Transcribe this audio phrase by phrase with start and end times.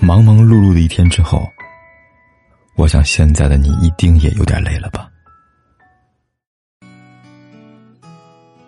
[0.00, 1.48] 忙忙碌碌的一天之后，
[2.76, 5.10] 我想现在的你一定也有点累了吧？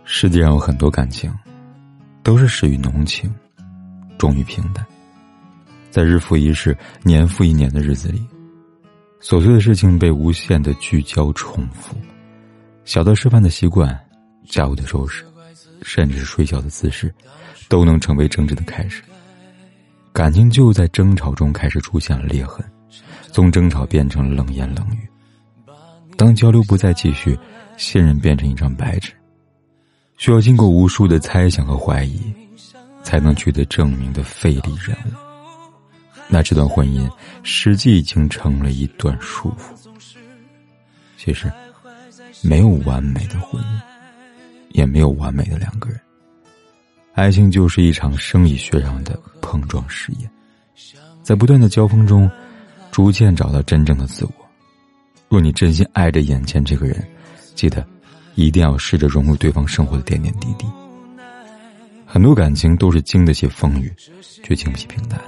[0.04, 1.32] 世界上有很多感情，
[2.22, 3.32] 都是始于浓情，
[4.16, 4.86] 终于平淡。
[5.90, 8.24] 在日复一日、年复一年的日子里，
[9.21, 11.97] 琐碎的事情被无限的聚焦重复，
[12.85, 13.99] 小到吃饭的习惯、
[14.47, 15.24] 家务的收拾，
[15.83, 17.12] 甚至是睡觉的姿势，
[17.69, 19.02] 都能成为争执的开始。
[20.16, 22.65] 感情就在争吵中开始出现了裂痕，
[23.33, 25.06] 从争吵变成了冷言冷语。
[26.16, 27.39] 当交流不再继续，
[27.77, 29.12] 信任变成一张白纸，
[30.16, 32.33] 需要经过无数的猜想和怀疑，
[33.02, 35.11] 才能取得证明的费力任务。
[36.28, 37.06] 那这段婚姻
[37.42, 39.75] 实际已经成了一段束缚。
[41.19, 41.53] 其实，
[42.42, 43.80] 没有完美的婚姻，
[44.70, 46.01] 也没有完美的两个人。
[47.16, 50.30] 爱情就是一场生理学上的碰撞实验，
[51.23, 52.30] 在不断的交锋中，
[52.92, 54.33] 逐渐找到真正的自我。
[55.31, 57.03] 若你真心爱着眼前这个人，
[57.55, 57.83] 记得
[58.34, 60.67] 一定要试着融入对方生活的点点滴滴。
[62.05, 63.91] 很多感情都是经得起风雨，
[64.44, 65.19] 却经不起平淡；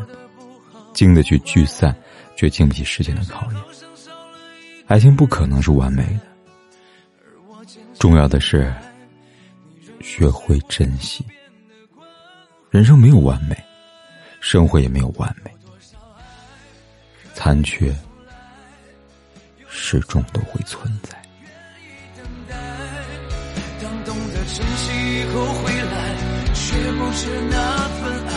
[0.93, 1.97] 经得起聚散，
[2.37, 3.63] 却经不起时间的考验。
[4.89, 7.67] 爱情不可能是完美的，
[7.99, 8.71] 重要的是
[10.03, 11.25] 学会珍惜。
[12.71, 13.57] 人生没有完美，
[14.41, 15.51] 生活也没有完美，
[17.33, 17.97] 残缺
[19.67, 21.17] 始终都会存在。
[23.81, 26.15] 当懂得珍惜以后回来，
[26.53, 28.33] 却不知那份爱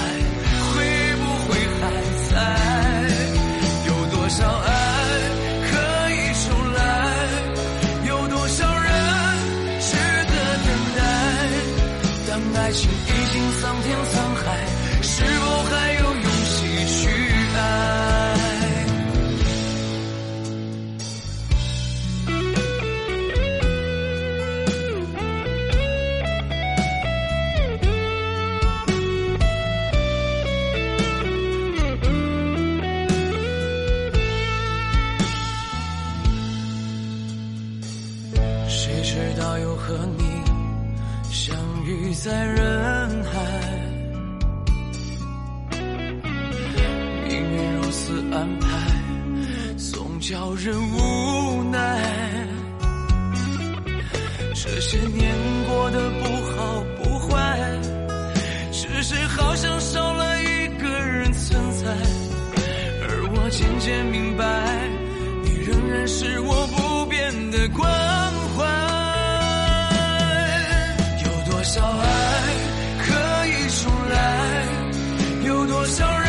[13.50, 14.44] 桑田沧海
[15.02, 17.10] 是否还有勇气去
[17.56, 17.60] 爱
[38.68, 40.41] 谁知道又和你
[41.32, 41.56] 相
[41.86, 43.40] 遇在人海，
[47.26, 48.68] 命运如此安排，
[49.78, 52.02] 总叫人无奈。
[54.54, 55.34] 这些年
[55.70, 57.80] 过得不好不坏，
[58.74, 61.88] 只是好像少了一个人存在，
[63.08, 64.44] 而我渐渐明白，
[65.46, 68.31] 你仍然是我不变的关。
[71.62, 72.06] 多少爱
[73.06, 73.14] 可
[73.46, 74.16] 以重来
[75.46, 76.28] 有多少人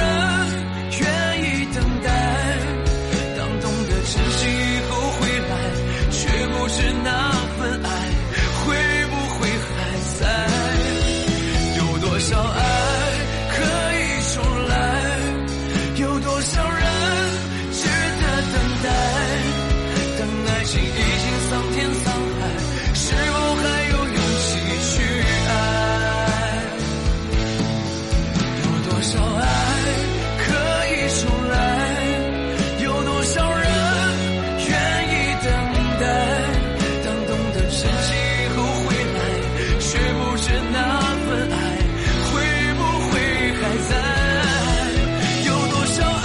[1.00, 1.09] 愿
[1.41, 2.06] 意等待
[3.38, 5.50] 当懂得珍惜以后回来
[6.10, 7.09] 却不知那
[7.56, 7.88] 份爱
[8.60, 8.76] 会
[9.06, 9.72] 不会还
[10.21, 10.22] 在？
[11.78, 12.60] 有多少爱
[13.56, 13.56] 可
[13.97, 14.00] 以
[14.34, 14.37] 重
[14.69, 14.75] 来
[15.97, 16.84] 有多少人
[17.72, 17.88] 值
[18.21, 18.22] 得
[18.53, 18.87] 等待
[20.19, 20.21] 当
[20.53, 22.12] 爱情已经桑田沧
[29.03, 29.43] 多少爱
[30.39, 30.55] 可
[30.87, 31.57] 以重来，
[32.85, 33.67] 有多少人
[34.69, 34.71] 愿
[35.11, 35.51] 意等
[35.99, 36.07] 待，
[37.03, 39.19] 当懂得珍惜以后回来，
[39.81, 40.79] 却不知那
[41.27, 41.55] 份爱
[42.31, 42.31] 会
[42.79, 42.81] 不
[43.11, 43.13] 会
[43.59, 43.93] 还在，
[45.47, 46.25] 有多少爱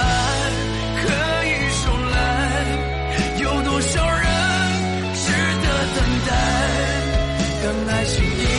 [1.02, 1.06] 可
[1.48, 1.50] 以
[1.82, 2.16] 重来，
[3.42, 4.22] 有多少人
[5.16, 5.26] 值
[5.64, 5.66] 得
[5.96, 6.30] 等待，
[7.64, 8.57] 当爱情已。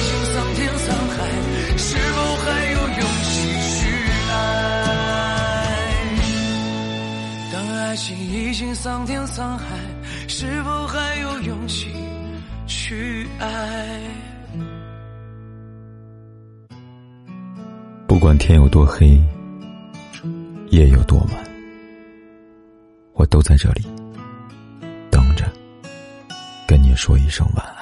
[7.88, 9.64] 爱情已经桑田沧海，
[10.28, 11.86] 是否还有勇气
[12.66, 13.98] 去爱？
[18.06, 19.18] 不管天有多黑，
[20.68, 21.30] 夜有多晚，
[23.14, 23.80] 我都在这里
[25.10, 25.50] 等着，
[26.66, 27.77] 跟你说一声晚安。